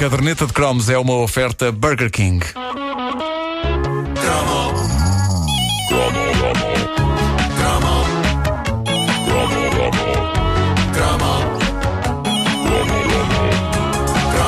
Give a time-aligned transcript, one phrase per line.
[0.00, 2.42] caderneta de cromos é uma oferta Burger King.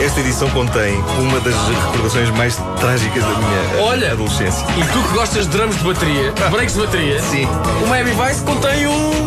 [0.00, 4.12] Esta edição contém uma das recordações mais trágicas da minha eh, Olha.
[4.14, 4.66] adolescência.
[4.76, 7.46] E tu que gostas de drums de bateria, breaks de bateria, Sim.
[7.84, 9.26] o Miami Vice contém um.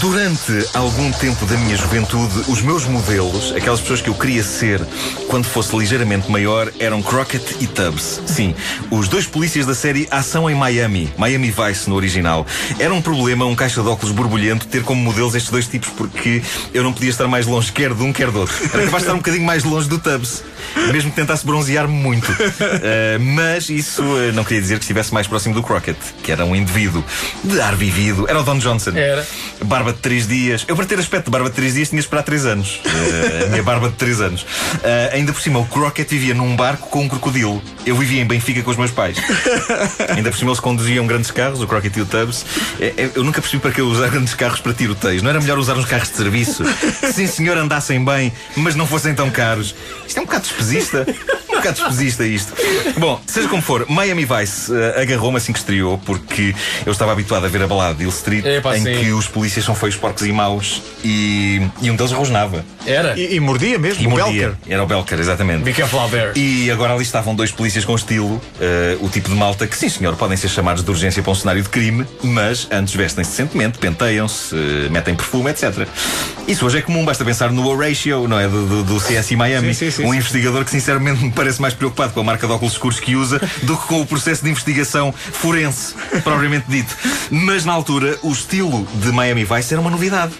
[0.00, 4.80] Durante algum tempo da minha juventude, os meus modelos, aquelas pessoas que eu queria ser
[5.28, 8.20] quando fosse ligeiramente maior, eram Crockett e Tubbs.
[8.26, 8.54] Sim,
[8.90, 12.46] os dois polícias da série Ação em Miami, Miami Vice no original.
[12.78, 16.42] Era um problema, um caixa de óculos borbulhento, ter como modelos estes dois tipos, porque
[16.74, 18.54] eu não podia estar mais longe quer de um, quer do outro.
[18.64, 20.44] Era capaz de estar um bocadinho mais longe do Tubbs,
[20.92, 22.30] mesmo que tentasse bronzear-me muito.
[22.30, 26.44] Uh, mas isso uh, não queria dizer que estivesse mais próximo do Crockett, que era
[26.44, 27.02] um indivíduo
[27.42, 28.26] de ar vivido.
[28.28, 28.92] Era o Don Johnson.
[28.94, 29.26] Era.
[29.64, 30.64] Barba de 3 dias.
[30.68, 32.80] Eu, para ter aspecto de barba de 3 dias, tinha de esperar 3 anos.
[32.84, 34.42] Uh, a minha barba de 3 anos.
[34.42, 34.46] Uh,
[35.12, 37.62] ainda por cima, o Crockett vivia num barco com um crocodilo.
[37.84, 39.16] Eu vivia em Benfica com os meus pais.
[40.14, 42.44] ainda por cima, eles conduziam grandes carros, o Crockett e o Tubbs.
[42.80, 45.22] É, Eu nunca percebi para que eu usar grandes carros para tiroteios.
[45.22, 46.62] Não era melhor usar uns carros de serviço?
[47.00, 49.74] Que sim, senhor, andassem bem, mas não fossem tão caros.
[50.06, 51.06] Isto é um bocado despesista.
[51.66, 52.52] Bocado despesista isto.
[52.98, 57.44] Bom, seja como for, Miami Vice uh, agarrou-me assim que estreou, porque eu estava habituado
[57.44, 59.00] a ver a balada de Hill Street, Epá, em sim.
[59.00, 62.64] que os polícias são feios, porcos e maus, e, e um deles rosnava.
[62.86, 63.18] Era.
[63.18, 64.48] E, e mordia mesmo, E o mordia.
[64.48, 64.54] Belker.
[64.68, 65.64] Era o Belker, exatamente.
[65.64, 66.32] Be careful out there.
[66.36, 69.88] E agora ali estavam dois polícias com estilo, eh, o tipo de malta que, sim
[69.88, 73.78] senhor, podem ser chamados de urgência para um cenário de crime, mas antes vestem-se decentemente,
[73.78, 75.86] penteiam-se, eh, metem perfume, etc.
[76.46, 78.46] Isso hoje é comum, basta pensar no Horatio, não é?
[78.46, 79.74] Do, do, do CSI Miami.
[79.74, 80.18] Sim, sim, sim, um sim.
[80.18, 83.40] investigador que, sinceramente, me parece mais preocupado com a marca de óculos escuros que usa
[83.62, 86.96] do que com o processo de investigação forense, propriamente dito.
[87.30, 90.32] Mas na altura, o estilo de Miami Vice era uma novidade.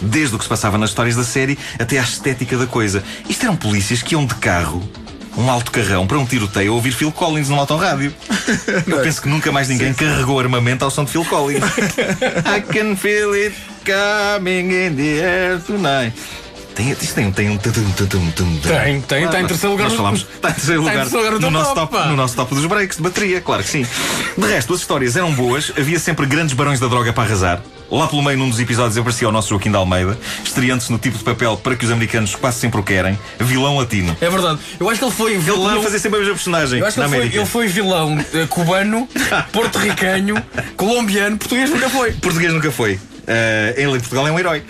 [0.00, 3.02] Desde o que se passava nas histórias da série até à estética da coisa.
[3.28, 4.82] Isto eram polícias que iam de carro.
[5.36, 8.12] Um alto carrão para um tiroteio a ouvir Phil Collins num autorrádio.
[8.86, 11.64] Eu penso que nunca mais ninguém carregou armamento ao som de Phil Collins.
[12.44, 16.14] I can feel it coming in the air tonight.
[16.74, 17.58] Tem, isto tem, tem um.
[17.58, 20.20] Tem, tem, está em terceiro lugar Nós falámos.
[20.20, 21.06] Está em terceiro lugar,
[21.40, 23.86] no nosso top, no nosso top dos breaks de bateria, claro que sim.
[24.36, 27.62] De resto, as histórias eram boas, havia sempre grandes barões da droga para arrasar.
[27.90, 31.18] Lá pelo meio, num dos episódios, aparecia o nosso Joaquim de Almeida, estreando-se no tipo
[31.18, 34.16] de papel para que os americanos quase sempre o querem, vilão latino.
[34.18, 34.60] É verdade.
[34.80, 35.64] Eu acho que ele foi Ele vilão.
[35.64, 38.24] podia fazer sempre a mesma personagem Eu acho que na ele foi, ele foi vilão
[38.32, 39.06] eh, cubano,
[39.52, 40.42] porto-ricanho,
[40.74, 42.12] colombiano, português nunca foi.
[42.12, 42.98] Português nunca foi.
[43.26, 44.62] Eh, ele em Portugal é um herói.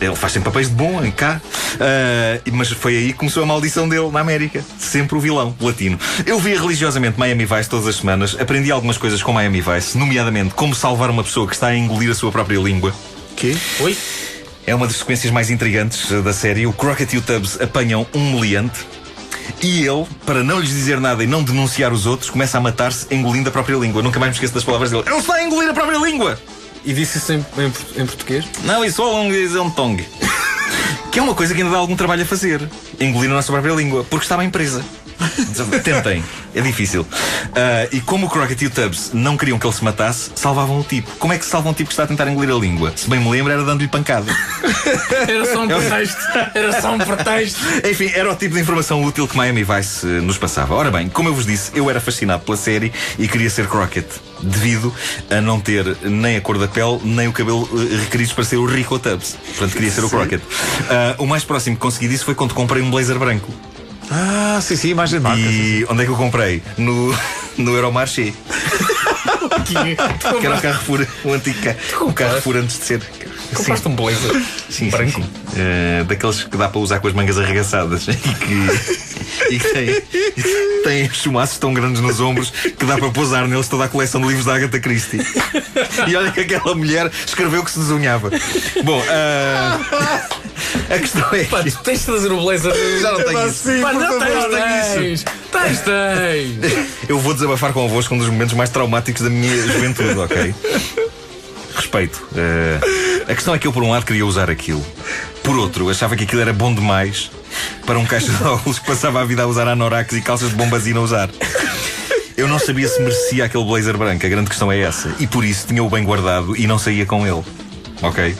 [0.00, 1.40] Ele faz sempre papéis de bom em cá.
[1.78, 4.64] Eh, mas foi aí que começou a maldição dele na América.
[4.78, 5.98] Sempre o vilão latino.
[6.26, 8.36] Eu via religiosamente Miami Vice todas as semanas.
[8.38, 12.10] Aprendi algumas coisas com Miami Vice, nomeadamente como salvar uma pessoa que está a engolir
[12.10, 12.94] a sua própria língua.
[13.36, 13.56] Que?
[13.80, 13.96] Oi?
[14.66, 16.66] É uma das sequências mais intrigantes da série.
[16.66, 18.86] O Crockett e o Tubbs apanham um meliante.
[19.62, 23.12] E ele, para não lhes dizer nada e não denunciar os outros, começa a matar-se
[23.12, 24.02] engolindo a própria língua.
[24.02, 25.04] Nunca mais me esqueço das palavras dele.
[25.06, 26.38] Ele está a engolir a própria língua!
[26.84, 28.44] E disse isso em, em, em português?
[28.64, 30.06] Não, isso é um um tongue.
[31.10, 32.68] Que é uma coisa que ainda dá algum trabalho a fazer.
[33.00, 34.84] Engolir a nossa própria língua, porque está bem presa.
[35.82, 37.06] Tentem, é difícil.
[37.54, 40.80] Ah, e como o Crockett e o Tubbs não queriam que ele se matasse, salvavam
[40.80, 41.10] o tipo.
[41.18, 42.92] Como é que se salva um tipo que está a tentar engolir a língua?
[42.96, 44.30] Se bem me lembro, era dando-lhe pancada.
[45.28, 46.20] Era só um pretexto.
[46.54, 47.60] Era só um pretexto.
[47.88, 50.74] Enfim, era o tipo de informação útil que Miami Vice eh, nos passava.
[50.74, 54.08] Ora bem, como eu vos disse, eu era fascinado pela série e queria ser Crockett,
[54.42, 54.92] devido
[55.30, 58.56] a não ter nem a cor da pele, nem o cabelo eh, requeridos para ser
[58.56, 59.36] o Rico Tubbs.
[59.46, 60.42] Portanto, queria ser o Crockett.
[60.88, 63.52] Ah, o mais próximo que consegui disso foi quando comprei um blazer branco.
[64.10, 65.40] Ah, sim, sim, imagem de marca.
[65.42, 66.62] sim, E onde é que eu comprei?
[66.76, 67.14] No,
[67.58, 68.32] no Euromarché,
[69.66, 69.76] que
[70.46, 73.02] era o Carrefour, o antigo ca- o Carrefour antes de ser.
[73.54, 74.30] Compraste um blazer
[74.68, 75.20] Sim, sim, branco.
[75.20, 75.28] sim.
[75.56, 79.88] Eh, daqueles que dá para usar com as mangas arregaçadas e que, e que tem,
[80.36, 84.20] e tem chumaços tão grandes nos ombros que dá para pousar neles toda a coleção
[84.20, 85.20] de livros da Agatha Christie.
[86.06, 88.30] E olha que aquela mulher escreveu que se desunhava.
[88.84, 89.80] Bom, ah,
[90.88, 91.44] a questão é.
[91.44, 92.72] Pá, tu tens de trazer o blazer.
[93.00, 93.68] Já não tenho isso.
[93.82, 95.24] Pá, não por favor, tens, tens.
[95.50, 96.88] Tens, tens.
[97.08, 100.54] Eu vou desabafar convosco um dos momentos mais traumáticos da minha juventude, ok?
[101.74, 102.22] Respeito.
[102.36, 104.84] Eh, a questão é que eu, por um lado, queria usar aquilo.
[105.42, 107.30] Por outro, achava que aquilo era bom demais
[107.86, 110.56] para um caixa de óculos que passava a vida a usar anoraks e calças de
[110.56, 111.30] bombazina a usar.
[112.36, 115.14] Eu não sabia se merecia aquele blazer branco, a grande questão é essa.
[115.18, 117.44] E por isso tinha-o bem guardado e não saía com ele.
[118.02, 118.34] Ok?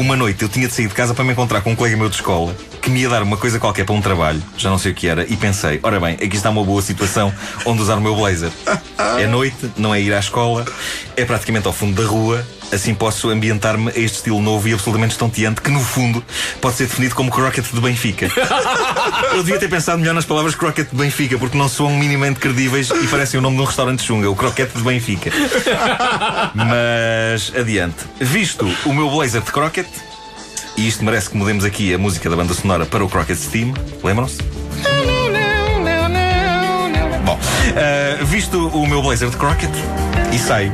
[0.00, 2.08] Uma noite eu tinha de sair de casa para me encontrar com um colega meu
[2.08, 4.92] de escola que me ia dar uma coisa qualquer para um trabalho, já não sei
[4.92, 7.32] o que era, e pensei: ora bem, aqui está uma boa situação
[7.64, 8.50] onde usar o meu blazer.
[9.20, 10.64] É noite, não é ir à escola,
[11.16, 12.44] é praticamente ao fundo da rua.
[12.72, 16.24] Assim posso ambientar-me a este estilo novo e absolutamente estonteante que, no fundo,
[16.60, 18.28] pode ser definido como croquete de Benfica.
[19.32, 22.90] Eu devia ter pensado melhor nas palavras croquete de Benfica, porque não soam minimamente credíveis
[22.90, 25.30] e parecem o nome de um restaurante chunga, o croquete de Benfica.
[26.54, 27.96] Mas adiante.
[28.20, 29.90] Visto o meu blazer de croquete,
[30.76, 33.74] e isto merece que mudemos aqui a música da banda sonora para o Crockett Steam,
[34.02, 34.38] lembram-se?
[37.72, 39.72] Uh, visto o meu blazer de Crockett
[40.32, 40.72] e saio,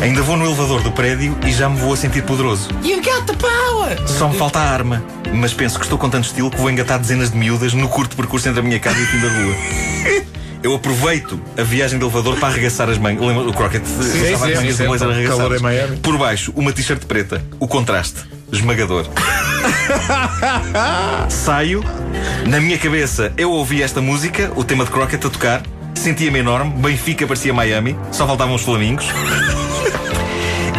[0.00, 2.68] ainda vou no elevador do prédio e já me vou a sentir poderoso.
[2.82, 4.08] You got the power!
[4.08, 6.98] Só me falta a arma, mas penso que estou com tanto estilo que vou engatar
[6.98, 10.26] dezenas de miúdas no curto percurso entre a minha casa e o fim da rua.
[10.62, 13.24] Eu aproveito a viagem de elevador para arregaçar as mangas.
[13.24, 13.86] Lembra o Crockett?
[13.86, 15.62] Sim, as mangas sim, do blazer arregaçadas.
[15.62, 15.96] Miami.
[15.98, 17.40] Por baixo, uma t-shirt preta.
[17.60, 18.24] O contraste.
[18.50, 19.06] Esmagador.
[21.30, 21.84] Saio.
[22.48, 25.62] Na minha cabeça, eu ouvi esta música, o tema de Crockett a tocar.
[25.96, 26.70] Sentia-me enorme.
[26.76, 27.96] Benfica parecia Miami.
[28.12, 29.06] Só faltavam os flamingos.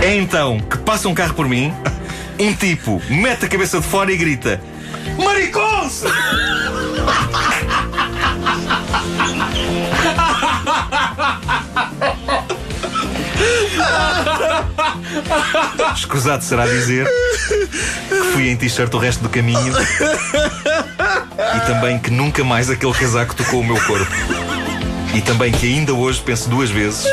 [0.02, 1.74] É então que passa um carro por mim.
[2.40, 4.62] Um tipo mete a cabeça de fora e grita:
[5.18, 6.04] Maricons!
[15.96, 17.08] Escusado será dizer
[18.08, 19.74] que fui em t-shirt o resto do caminho
[21.56, 24.47] e também que nunca mais aquele casaco tocou o meu corpo.
[25.18, 27.04] E também que ainda hoje penso duas vezes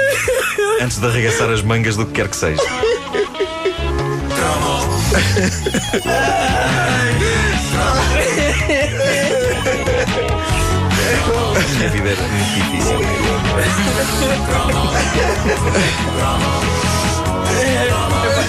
[0.78, 2.60] antes de arregaçar as mangas do que quer que seja.
[11.54, 12.98] A minha vida era muito difícil.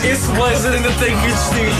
[0.03, 1.71] Esse blazer ainda tem que existir.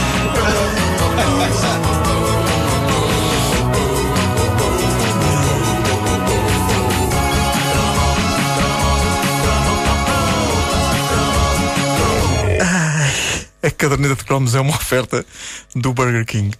[13.66, 15.26] A caderneta de cromos é uma oferta
[15.74, 16.56] do Burger King.